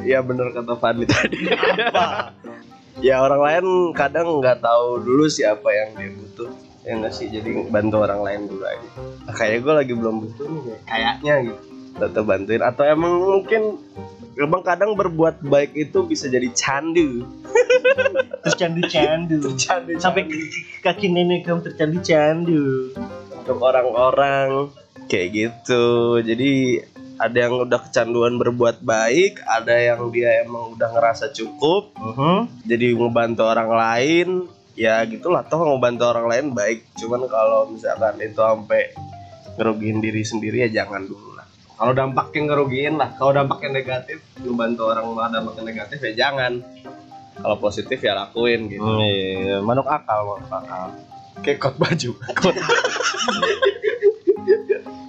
ya 0.00 0.22
bener 0.22 0.54
kata 0.54 0.78
Fadli 0.78 1.04
tadi. 1.04 1.44
ya 3.02 3.20
orang 3.20 3.42
lain 3.42 3.66
kadang 3.92 4.38
nggak 4.38 4.62
tahu 4.62 5.02
dulu 5.02 5.26
siapa 5.26 5.66
yang 5.68 5.90
dia 5.98 6.10
butuh 6.14 6.46
ya 6.86 6.94
nggak 6.94 7.10
sih 7.10 7.26
jadi 7.26 7.66
bantu 7.66 8.00
orang 8.00 8.22
lain 8.22 8.40
dulu 8.46 8.62
aja 8.62 8.88
nah, 9.26 9.34
kayak 9.34 9.66
gue 9.66 9.74
lagi 9.74 9.92
belum 9.98 10.16
butuh 10.22 10.46
nih 10.46 10.62
kayak- 10.62 10.78
kayaknya 10.86 11.34
gitu 11.50 11.74
tetap 11.94 12.24
bantuin. 12.24 12.62
Atau 12.62 12.84
emang 12.84 13.14
mungkin 13.18 13.78
emang 14.34 14.62
kadang 14.62 14.94
berbuat 14.94 15.42
baik 15.42 15.72
itu 15.74 15.98
bisa 16.04 16.26
jadi 16.26 16.46
candu. 16.52 17.22
Terus 18.44 18.56
candu-candu. 18.56 19.40
candu 19.56 19.96
Sampai 19.96 20.28
kaki 20.80 21.08
nenek 21.08 21.46
kamu 21.46 21.64
tercandu-candu. 21.64 22.92
untuk 23.44 23.60
orang-orang. 23.60 24.72
Kayak 25.04 25.28
gitu. 25.36 25.84
Jadi 26.18 26.80
ada 27.14 27.38
yang 27.46 27.62
udah 27.62 27.78
kecanduan 27.78 28.42
berbuat 28.42 28.82
baik 28.82 29.38
ada 29.46 29.78
yang 29.78 30.10
dia 30.10 30.42
emang 30.42 30.74
udah 30.74 30.90
ngerasa 30.90 31.30
cukup 31.30 31.94
Mhm. 31.94 32.66
jadi 32.66 32.90
ngebantu 32.90 33.46
orang 33.46 33.70
lain 33.70 34.28
ya 34.74 34.98
gitulah. 35.06 35.46
Toh 35.46 35.62
ngebantu 35.62 36.10
orang 36.10 36.26
lain 36.26 36.46
baik. 36.50 36.88
Cuman 36.98 37.22
kalau 37.30 37.70
misalkan 37.70 38.18
itu 38.18 38.40
sampai 38.40 38.90
ngerugiin 39.54 40.02
diri 40.02 40.26
sendiri 40.26 40.66
ya 40.66 40.82
jangan 40.82 41.06
dulu 41.06 41.34
kalau 41.75 41.93
dampaknya 41.93 42.40
ngerugiin 42.50 42.95
lah. 42.95 43.11
Kalau 43.19 43.35
dampaknya 43.35 43.83
negatif 43.83 44.23
ngebantu 44.38 44.83
orang 44.95 45.04
malah 45.11 45.31
dampaknya 45.40 45.62
negatif 45.75 45.99
ya 46.02 46.12
jangan. 46.14 46.62
Kalau 47.35 47.57
positif 47.59 47.99
ya 47.99 48.14
lakuin 48.14 48.71
gitu. 48.71 48.78
Hmm, 48.78 49.02
iya, 49.02 49.59
manuk 49.59 49.90
akal, 49.90 50.38
manuk 50.38 50.50
akal. 50.54 50.95
kayak 51.43 51.59
kot 51.59 51.75
baju. 51.76 52.11
Kot. 52.38 52.57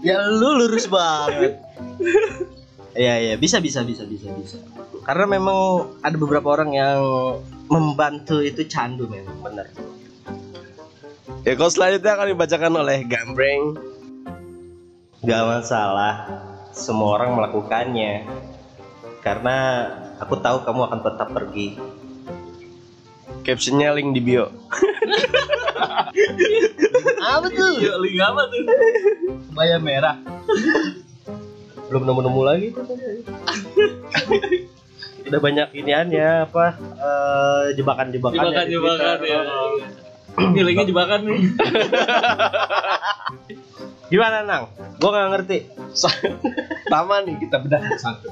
Ya 0.05 0.21
lu 0.25 0.57
lurus 0.57 0.89
banget. 0.89 1.57
Iya 2.97 3.13
iya. 3.21 3.35
Bisa 3.37 3.61
bisa 3.61 3.85
bisa 3.85 4.05
bisa 4.09 4.29
bisa. 4.33 4.57
Karena 5.05 5.25
memang 5.37 5.85
ada 6.01 6.17
beberapa 6.17 6.49
orang 6.49 6.73
yang 6.73 7.01
membantu 7.69 8.41
itu 8.41 8.65
candu 8.65 9.05
memang 9.05 9.37
benar. 9.41 9.69
ya 11.45 11.53
kalau 11.53 11.69
selanjutnya 11.69 12.17
akan 12.17 12.27
dibacakan 12.33 12.73
oleh 12.81 12.97
Gambreng. 13.05 13.63
Gak 15.25 15.41
masalah, 15.41 16.29
semua 16.75 17.15
orang 17.15 17.39
melakukannya. 17.39 18.27
Karena 19.23 19.87
aku 20.19 20.37
tahu 20.37 20.61
kamu 20.67 20.81
akan 20.91 20.99
tetap 21.01 21.31
pergi. 21.31 21.79
captionnya 23.45 23.93
link 23.93 24.09
di 24.17 24.25
bio 24.25 24.49
Apa 27.29 27.45
tuh? 27.45 27.77
Yuk 27.77 27.95
link 28.01 28.17
apa 28.17 28.41
tuh 28.49 28.65
Bayam 29.53 29.85
merah. 29.85 30.17
Belum 31.85 32.09
nemu-nemu 32.09 32.41
lagi 32.41 32.73
tuh. 32.73 32.89
Udah 35.29 35.39
banyak 35.45 35.77
iniannya 35.77 36.49
apa 36.49 36.73
eh, 36.81 37.77
jebakan-jebakan. 37.77 38.33
Jebakan 38.33 38.65
jebakan 38.65 39.17
ya 39.21 39.45
Ini 40.35 40.61
linknya 40.65 40.89
jebakan 40.89 41.19
nih 41.29 41.39
Gimana 44.09 44.45
nang? 44.45 44.63
Gua 45.01 45.09
nggak 45.11 45.29
ngerti. 45.33 45.57
Pertama 46.85 47.21
nih 47.25 47.35
kita 47.41 47.57
bedah 47.61 47.81
satu. 47.97 48.27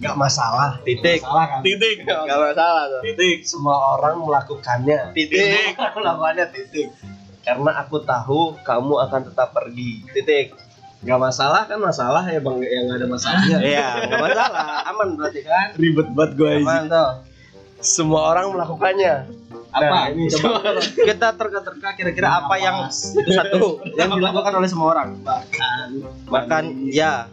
Gak 0.00 0.16
masalah. 0.16 0.80
Titik. 0.80 1.20
Masalah 1.20 1.44
kan? 1.44 1.60
Titik 1.60 1.96
Gak 2.08 2.38
masalah 2.40 2.82
tuh. 2.88 3.00
Titik 3.04 3.38
Semua 3.44 3.76
orang 4.00 4.16
melakukannya. 4.24 5.12
Titik. 5.12 5.76
Melakukannya 5.76 6.46
titik. 6.56 6.88
Karena 7.44 7.70
aku 7.84 8.00
tahu 8.00 8.56
kamu 8.64 8.94
akan 9.08 9.20
tetap 9.28 9.52
pergi. 9.52 10.08
Titik. 10.16 10.56
Gak 11.04 11.20
masalah 11.20 11.68
kan 11.68 11.76
masalah 11.80 12.24
ya 12.28 12.40
bang 12.40 12.56
yang 12.64 12.84
gak 12.88 12.98
ada 13.04 13.06
masalahnya. 13.08 13.56
Iya, 13.72 13.88
nggak 14.08 14.20
masalah. 14.24 14.64
Aman 14.88 15.08
berarti 15.16 15.40
kan? 15.44 15.68
Ribet 15.76 16.08
banget 16.16 16.30
gue 16.36 16.50
Aman 16.64 16.82
tuh. 16.88 17.10
Semua 17.80 18.32
orang 18.32 18.52
melakukannya. 18.56 19.14
Apa? 19.70 19.86
Nah, 19.86 20.04
ini 20.10 20.26
Coba 20.26 20.74
kita 20.82 21.28
terka-terka 21.38 21.88
kira-kira 21.94 22.28
apa 22.42 22.54
yang 22.58 22.76
itu 22.90 23.30
satu 23.30 23.78
yang 23.98 24.10
dilakukan 24.18 24.52
oleh 24.58 24.68
semua 24.68 24.98
orang. 24.98 25.14
Makan. 25.22 25.88
Makan, 26.26 26.64
ya. 26.90 27.30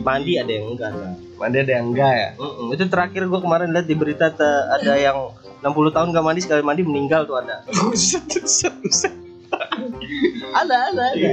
Mandi 0.00 0.40
ada 0.40 0.52
yang 0.52 0.72
enggak. 0.72 0.90
Nah. 0.92 1.12
Mandi 1.36 1.56
ada 1.60 1.72
yang 1.80 1.86
enggak 1.92 2.12
ya? 2.16 2.30
Mm-mm. 2.40 2.72
Itu 2.72 2.84
terakhir 2.88 3.28
gua 3.28 3.40
kemarin 3.44 3.72
lihat 3.76 3.86
di 3.88 3.96
berita 3.96 4.32
ada 4.32 4.92
yang 4.96 5.32
60 5.60 5.92
tahun 5.92 6.16
gak 6.16 6.24
mandi 6.24 6.40
sekali 6.40 6.64
mandi 6.64 6.80
meninggal 6.80 7.28
tuh 7.28 7.36
ada. 7.44 7.60
Buset. 7.84 8.24
Ada, 10.56 10.76
ada, 10.92 11.04
ada. 11.12 11.28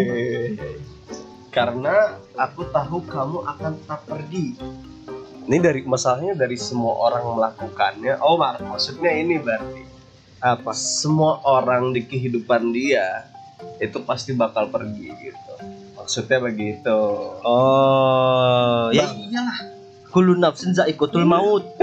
Karena 1.52 2.20
aku 2.36 2.68
tahu 2.68 3.00
kamu 3.08 3.48
akan 3.48 3.72
tetap 3.80 4.04
pergi. 4.04 4.60
Ini 5.48 5.58
dari 5.64 5.80
masalahnya 5.88 6.36
dari 6.36 6.60
semua 6.60 7.00
orang 7.00 7.24
melakukannya. 7.32 8.20
Oh, 8.20 8.36
mak- 8.36 8.60
maksudnya 8.60 9.16
ini 9.16 9.40
berarti 9.40 9.88
Apa? 10.38 10.72
semua 10.74 11.42
orang 11.42 11.92
di 11.94 12.06
kehidupan 12.06 12.70
dia 12.70 13.26
itu 13.82 13.98
pasti 14.06 14.38
bakal 14.38 14.70
pergi 14.70 15.10
gitu. 15.18 15.54
Maksudnya 15.98 16.38
begitu. 16.40 17.00
Oh, 17.42 18.94
ya 18.94 19.10
iyalah. 19.12 19.60
Kullu 20.14 20.38
nafsin 20.38 20.74
za'iqatul 20.78 21.26
maut. 21.26 21.66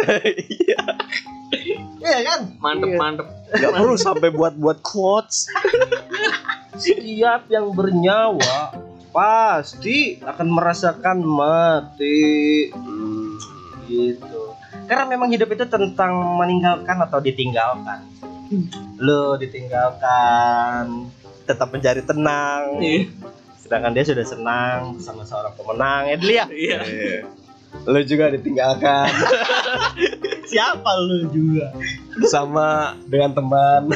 Iya 2.04 2.20
kan? 2.20 2.40
Mantep 2.60 2.88
Iya. 2.92 2.98
mantep. 3.00 3.26
Gak 3.48 3.72
perlu 3.80 3.96
sampai 3.96 4.28
buat-buat 4.28 4.84
quotes. 4.84 5.48
Setiap 6.76 7.48
yang 7.48 7.72
bernyawa 7.72 8.76
pasti 9.08 10.20
akan 10.20 10.48
merasakan 10.52 11.24
mati. 11.24 12.68
Hmm. 12.76 13.40
Gitu. 13.88 14.42
Karena 14.84 15.08
memang 15.08 15.32
hidup 15.32 15.48
itu 15.56 15.64
tentang 15.64 16.12
meninggalkan 16.36 17.00
atau 17.00 17.24
ditinggalkan. 17.24 18.04
Lo 19.00 19.36
ditinggalkan 19.36 21.08
tetap 21.44 21.68
mencari 21.70 22.02
tenang. 22.04 22.80
Iya. 22.80 23.08
Sedangkan 23.60 23.92
dia 23.96 24.04
sudah 24.04 24.26
senang 24.28 24.96
bersama 24.96 25.24
seorang 25.24 25.52
pemenang. 25.56 26.02
Edli 26.12 26.34
ya? 26.36 26.46
Iya. 26.48 26.78
Iya. 26.84 27.20
Lo 27.84 28.00
juga 28.06 28.30
ditinggalkan 28.30 29.10
Siapa 30.54 30.90
lu 31.02 31.26
juga? 31.34 31.74
sama 32.30 32.94
dengan 33.10 33.34
teman. 33.34 33.90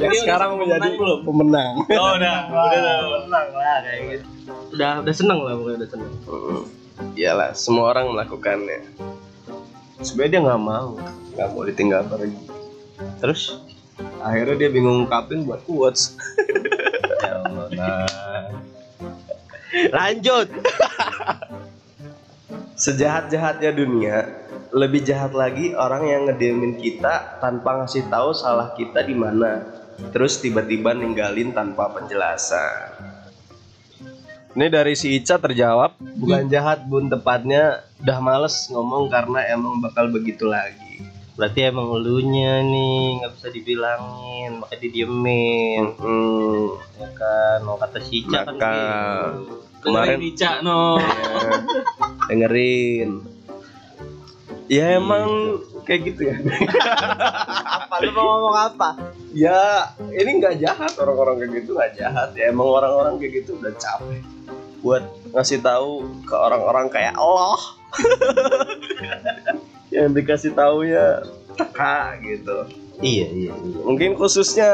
yang 0.00 0.08
udah 0.16 0.22
sekarang 0.24 0.48
sama 0.48 0.60
menjadi 0.64 0.80
pemenang 0.80 0.96
belum? 0.96 1.18
pemenang. 1.28 1.72
Oh 1.92 2.10
udah, 2.16 2.36
udah, 2.48 2.80
udah. 2.80 3.20
Senang 3.20 3.48
lah 3.52 3.76
kayak 3.84 4.00
gitu. 4.08 4.26
Udah 4.72 4.92
udah 5.04 5.14
senang 5.14 5.38
lah 5.44 5.52
pokoknya 5.60 5.76
udah 5.76 5.88
senang. 5.92 6.12
Hmm. 6.24 6.62
Iyalah, 7.16 7.50
semua 7.52 7.84
orang 7.92 8.12
melakukannya. 8.12 8.80
Sebenarnya 10.00 10.32
dia 10.32 10.40
nggak 10.48 10.62
mau, 10.64 10.90
nggak 11.36 11.48
mau 11.52 11.62
ditinggal 11.68 12.02
pergi. 12.08 12.40
Terus? 13.20 13.42
Akhirnya 14.24 14.56
dia 14.56 14.70
bingung 14.72 15.04
ngungkapin 15.04 15.44
buat 15.44 15.60
quotes. 15.68 16.12
Ya 17.20 17.36
Allah. 17.36 17.68
nah. 17.76 18.48
Lanjut. 19.92 20.48
Sejahat-jahatnya 22.80 23.76
dunia, 23.76 24.24
lebih 24.72 25.04
jahat 25.04 25.36
lagi 25.36 25.76
orang 25.76 26.08
yang 26.08 26.22
ngediemin 26.24 26.80
kita 26.80 27.36
tanpa 27.44 27.84
ngasih 27.84 28.08
tahu 28.08 28.32
salah 28.32 28.72
kita 28.72 29.04
di 29.04 29.12
mana. 29.12 29.68
Terus 30.16 30.40
tiba-tiba 30.40 30.96
ninggalin 30.96 31.52
tanpa 31.52 31.92
penjelasan. 31.92 33.09
Ini 34.50 34.66
dari 34.66 34.94
si 34.94 35.14
Ica 35.14 35.38
terjawab, 35.38 35.94
bukan 36.18 36.50
jahat 36.50 36.82
bun 36.84 37.06
tepatnya 37.06 37.62
udah 37.96 38.18
males 38.18 38.66
ngomong 38.66 39.06
karena 39.06 39.46
emang 39.48 39.78
bakal 39.78 40.10
begitu 40.10 40.42
lagi. 40.44 41.06
Berarti 41.32 41.64
emang 41.64 41.86
elunya 41.94 42.58
nih 42.60 42.94
nggak 43.16 43.32
bisa 43.32 43.48
dibilangin, 43.48 44.58
maka 44.58 44.74
didiemin. 44.74 45.94
Hmm, 45.96 46.66
Ya 46.98 47.08
kan, 47.10 47.58
mau 47.62 47.78
kata 47.78 48.02
si 48.02 48.20
Ica 48.20 48.42
kan 48.42 48.52
Maka- 48.52 48.74
gitu. 48.74 49.54
Kemarin- 49.80 50.18
Kemarin 50.18 50.20
Ica 50.26 50.50
no. 50.60 50.98
ya, 50.98 51.50
dengerin. 52.28 53.10
Ya 54.66 54.84
emang 54.94 55.26
kayak 55.82 56.00
gitu 56.06 56.20
ya. 56.26 56.34
Apa 57.80 57.94
lu 58.00 58.10
mau 58.10 58.26
ngomong 58.28 58.56
apa? 58.56 58.88
ya 59.30 59.86
ini 60.10 60.42
nggak 60.42 60.58
jahat 60.58 60.90
orang-orang 60.98 61.38
kayak 61.38 61.62
gitu 61.62 61.70
nggak 61.72 61.94
jahat 61.94 62.34
ya 62.34 62.50
emang 62.50 62.66
orang-orang 62.66 63.14
kayak 63.14 63.32
gitu 63.40 63.54
udah 63.54 63.70
capek 63.72 64.18
buat 64.80 65.04
ngasih 65.36 65.60
tahu 65.60 66.08
ke 66.24 66.34
orang-orang 66.34 66.88
kayak 66.88 67.14
Allah 67.16 67.60
yang 69.94 70.16
dikasih 70.16 70.56
tahu 70.56 70.88
ya 70.88 71.20
teka 71.56 72.16
gitu 72.24 72.64
Iya, 73.00 73.32
iya, 73.32 73.52
iya. 73.56 73.80
mungkin 73.80 74.12
khususnya 74.12 74.68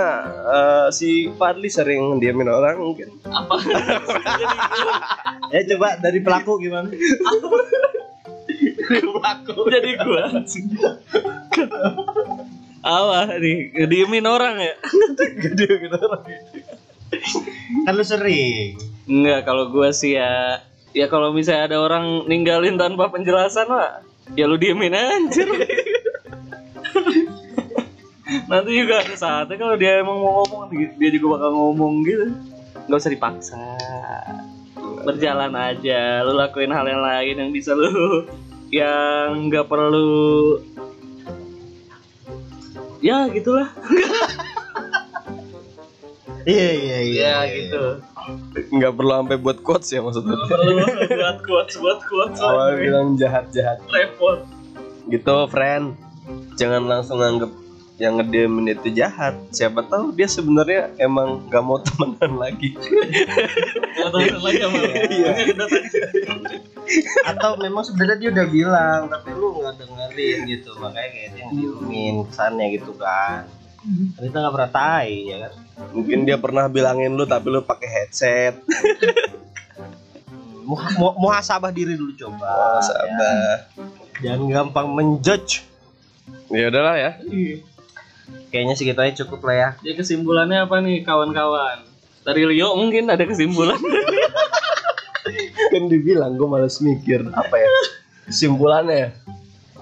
eh, 0.51 0.87
si 0.91 1.31
Fadli 1.39 1.71
sering 1.71 2.19
diamin 2.19 2.51
orang 2.51 2.83
mungkin 2.83 3.07
Apa? 3.23 3.55
Ya 5.55 5.63
coba 5.71 5.95
dari 6.03 6.19
pelaku 6.27 6.59
gimana? 6.59 6.91
Jadi 9.71 9.91
gua. 9.95 10.27
Apa 12.83 13.39
nih? 13.39 13.87
Diemin 13.87 14.27
orang 14.27 14.59
ya? 14.59 14.75
gede 15.39 15.87
gitu 15.87 15.99
Kan 17.87 17.95
lu 17.95 18.03
sering. 18.03 18.75
Enggak, 19.07 19.47
kalau 19.47 19.71
gua 19.71 19.95
sih 19.95 20.19
ya 20.19 20.63
ya 20.91 21.07
kalau 21.07 21.31
misalnya 21.31 21.71
ada 21.71 21.79
orang 21.79 22.27
ninggalin 22.27 22.75
tanpa 22.75 23.09
penjelasan 23.11 23.71
lah, 23.71 24.03
ya 24.35 24.51
lu 24.51 24.59
diemin 24.59 24.95
anjir. 24.95 25.47
Nanti 28.51 28.71
juga 28.75 29.07
ada 29.07 29.15
saatnya 29.15 29.55
kalau 29.55 29.79
dia 29.79 30.03
emang 30.03 30.19
mau 30.19 30.43
ngomong 30.43 30.71
dia 30.99 31.11
juga 31.15 31.39
bakal 31.39 31.51
ngomong 31.55 32.03
gitu. 32.03 32.27
Nggak 32.91 32.99
usah 32.99 33.13
dipaksa. 33.15 33.63
Berjalan 35.07 35.55
aja, 35.55 36.27
lu 36.27 36.35
lakuin 36.35 36.75
hal 36.75 36.87
yang 36.87 37.03
lain 37.03 37.35
yang 37.39 37.51
bisa 37.55 37.75
lu 37.79 38.27
yang 38.75 39.47
nggak 39.47 39.71
perlu 39.71 40.59
ya 42.99 43.31
gitulah 43.31 43.71
Iya, 46.47 46.69
iya, 46.79 46.99
iya. 47.03 47.31
ya 47.43 47.51
gitu 47.51 47.85
nggak 48.71 48.93
perlu 48.95 49.13
sampai 49.23 49.39
buat 49.39 49.59
quotes 49.63 49.91
ya 49.91 50.01
maksudnya 50.03 50.35
perlu 50.47 50.79
buat 50.79 51.39
kuat 51.43 51.69
buat 51.79 52.01
kuat 52.07 52.33
awal 52.43 52.79
bilang 52.79 53.15
jahat-jahat 53.19 53.83
repot 53.91 54.43
gitu 55.11 55.47
friend 55.51 55.95
jangan 56.59 56.87
langsung 56.87 57.23
anggap 57.23 57.51
yang 57.97 58.21
ngediemin 58.21 58.77
itu 58.77 58.93
jahat 58.93 59.35
siapa 59.51 59.81
tahu 59.89 60.13
dia 60.13 60.29
sebenarnya 60.29 60.93
emang 61.01 61.49
nggak 61.49 61.63
mau 61.65 61.81
temenan 61.87 62.37
lagi 62.37 62.77
Iya. 65.11 65.33
Atau 67.27 67.59
memang 67.59 67.83
sebenarnya 67.83 68.19
dia 68.21 68.31
udah 68.31 68.47
bilang 68.47 69.01
tapi 69.11 69.35
lu 69.35 69.59
nggak 69.59 69.75
dengerin 69.81 70.39
gitu. 70.47 70.71
Makanya 70.79 71.09
kayak 71.11 71.31
dia 71.35 71.43
ngediemin 71.51 72.15
kesannya 72.31 72.67
gitu 72.79 72.93
kan. 72.95 73.49
Kan 74.15 74.23
Kita 74.23 74.37
nggak 74.39 74.55
pernah 74.55 74.71
tahu 74.71 75.17
ya 75.27 75.37
kan. 75.49 75.53
Mungkin 75.93 76.25
dia 76.25 76.37
pernah 76.41 76.69
bilangin 76.69 77.13
lu 77.15 77.25
tapi 77.29 77.53
lu 77.53 77.61
pakai 77.65 77.89
headset 77.89 78.55
Muha, 80.67 80.99
mu- 80.99 81.15
muhasabah 81.23 81.71
diri 81.71 81.95
dulu 81.95 82.11
coba. 82.19 82.83
sabar 82.83 83.07
Ya. 84.19 84.35
Jangan 84.35 84.51
gampang 84.51 84.99
menjudge. 84.99 85.63
ya 86.51 86.67
udahlah 86.67 86.99
ya 86.99 87.11
Kayaknya 88.51 88.75
segitu 88.75 88.99
aja 88.99 89.15
cukup 89.23 89.47
lah 89.47 89.55
ya. 89.55 89.69
Jadi 89.87 89.95
kesimpulannya 90.03 90.67
apa 90.67 90.83
nih 90.83 91.07
kawan-kawan? 91.07 91.87
Dari 92.27 92.43
Leo 92.51 92.75
mungkin 92.75 93.07
ada 93.07 93.23
kesimpulan. 93.23 93.79
kan 95.73 95.83
dibilang 95.91 96.39
gue 96.39 96.49
males 96.49 96.79
mikir 96.79 97.27
apa 97.35 97.57
ya 97.59 97.71
kesimpulannya 98.31 99.15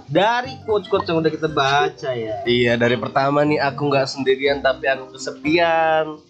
Dari 0.04 0.60
quotes-quotes 0.68 1.08
yang 1.08 1.24
udah 1.24 1.32
kita 1.32 1.48
baca 1.48 2.10
ya. 2.12 2.44
iya 2.44 2.76
dari 2.76 3.00
pertama 3.00 3.40
nih 3.40 3.56
aku 3.56 3.88
nggak 3.88 4.04
sendirian 4.04 4.60
tapi 4.60 4.84
aku 4.84 5.16
kesepian 5.16 6.20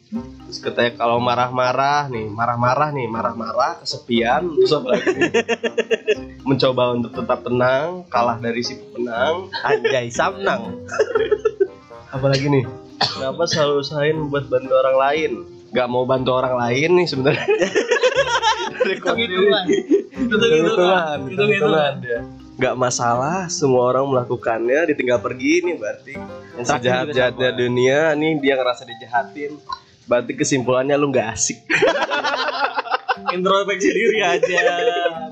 terus 0.46 0.62
katanya 0.62 0.94
kalau 0.94 1.18
marah-marah 1.18 2.06
nih 2.06 2.30
marah-marah 2.30 2.94
nih 2.94 3.10
marah-marah 3.10 3.82
kesepian 3.82 4.46
terus 4.46 4.78
apa 4.78 4.94
lagi 4.94 5.10
nih? 5.10 5.32
mencoba 6.48 6.94
untuk 6.94 7.18
tetap 7.18 7.42
tenang 7.42 8.06
kalah 8.06 8.38
dari 8.38 8.62
si 8.62 8.78
pemenang 8.78 9.50
Anjay 9.66 10.06
Samnang. 10.06 10.86
apalagi 12.14 12.46
nih 12.46 12.64
kenapa 13.02 13.42
selalu 13.50 13.82
usahain 13.82 14.30
buat 14.30 14.46
bantu 14.46 14.70
orang 14.70 14.96
lain 15.02 15.32
nggak 15.74 15.88
mau 15.90 16.06
bantu 16.06 16.30
orang 16.38 16.54
lain 16.54 17.02
nih 17.02 17.06
sebenarnya. 17.10 17.42
Hitung-hitungan. 18.86 19.64
hitung-hitungan 20.14 21.18
Hitung-hitungan. 21.26 21.94
Nggak 22.54 22.74
masalah 22.78 23.50
semua 23.50 23.90
orang 23.90 24.06
melakukannya 24.06 24.94
ditinggal 24.94 25.18
pergi 25.18 25.66
nih 25.66 25.74
berarti 25.74 26.14
Yang 26.54 26.66
sejahat 26.70 27.06
jahatnya 27.10 27.50
dunia 27.50 28.14
nih 28.14 28.38
dia 28.38 28.54
ngerasa 28.54 28.86
dijahatin 28.86 29.58
berarti 30.06 30.32
kesimpulannya 30.38 30.94
lu 30.94 31.10
nggak 31.10 31.28
asik 31.34 31.58
Introspeksi 33.14 33.88
diri 33.90 34.20
aja. 34.20 34.62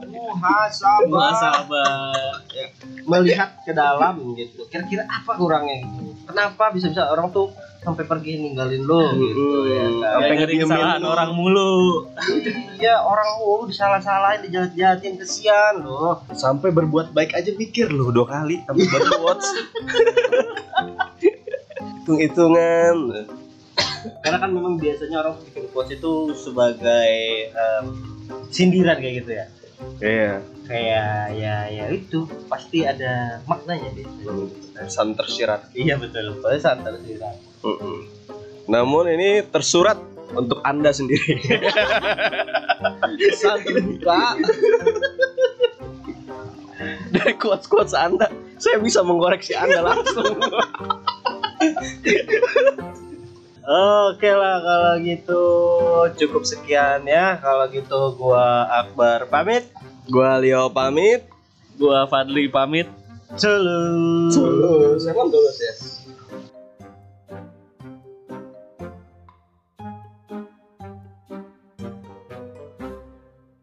Muhasabah. 0.08 1.06
Muhasabah. 1.06 2.14
Melihat 3.06 3.58
ke 3.66 3.72
dalam 3.74 4.34
gitu. 4.38 4.66
Kira-kira 4.70 5.04
apa 5.06 5.34
kurangnya 5.36 5.82
gitu. 5.82 6.14
Kenapa 6.26 6.70
bisa-bisa 6.72 7.10
orang 7.10 7.30
tuh 7.34 7.50
sampai 7.82 8.06
pergi 8.06 8.38
ninggalin 8.38 8.82
lu 8.86 9.02
gitu 9.18 9.66
ya 9.66 9.86
kan. 9.90 10.22
Sampai 10.22 10.34
ngediemin 10.38 11.02
lu. 11.02 11.06
orang 11.10 11.30
mulu. 11.34 11.72
Iya 12.78 13.02
orang 13.02 13.28
lu 13.42 13.66
disalah-salahin, 13.66 14.46
dijahat-jahatin 14.46 15.18
kesian 15.18 15.82
loh. 15.82 16.22
sampai 16.30 16.70
berbuat 16.70 17.10
baik 17.10 17.34
aja 17.34 17.50
mikir 17.58 17.90
lu 17.90 18.14
dua 18.14 18.30
kali 18.30 18.62
sampai 18.64 18.86
buat 18.86 19.02
quotes 19.18 19.48
hitung-hitungan 22.02 22.96
Karena 24.02 24.38
kan 24.42 24.50
memang 24.50 24.82
biasanya 24.82 25.22
orang 25.22 25.38
bikin 25.46 25.70
quotes 25.70 25.94
itu 25.94 26.34
sebagai 26.34 27.10
em, 27.54 27.86
sindiran 28.50 28.98
kayak 28.98 29.22
gitu 29.22 29.30
ya. 29.38 29.46
Iya 30.00 30.40
Kayak 30.62 31.34
ya 31.36 31.56
ya 31.68 31.84
itu 31.90 32.24
pasti 32.46 32.86
ada 32.86 33.42
maknanya 33.44 33.92
biasanya. 33.92 34.88
san 34.88 35.12
tersirat 35.12 35.68
Iya 35.74 35.98
betul. 35.98 36.38
Pasti 36.38 36.58
santai 36.62 36.96
sindiran. 37.02 37.34
Mm-mm. 37.62 37.98
namun 38.66 39.10
ini 39.10 39.42
tersurat 39.44 39.98
untuk 40.32 40.62
anda 40.62 40.90
sendiri 40.90 41.36
San 43.42 43.58
terbuka. 43.60 44.38
dari 47.12 47.34
quotes 47.36 47.66
quotes 47.66 47.92
anda 47.92 48.30
saya 48.56 48.78
bisa 48.78 49.02
mengkoreksi 49.02 49.52
anda 49.52 49.82
langsung 49.84 50.24
Oke 53.62 54.26
lah 54.26 54.58
kalau 54.58 54.94
gitu 55.06 55.44
cukup 56.18 56.42
sekian 56.42 57.06
ya. 57.06 57.38
Kalau 57.38 57.70
gitu 57.70 58.00
gua 58.18 58.66
Akbar 58.82 59.30
pamit. 59.30 59.70
gua 60.10 60.34
Leo 60.42 60.66
pamit 60.66 61.22
Gua 61.78 62.10
Fadli 62.10 62.50
pamit. 62.50 62.90
Celus. 63.38 64.34
Tulus, 64.34 65.02
emang 65.08 65.30
tulus 65.32 65.56
ya 65.56 65.91